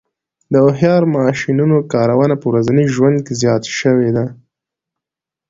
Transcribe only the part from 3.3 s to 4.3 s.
زیات شوي دي.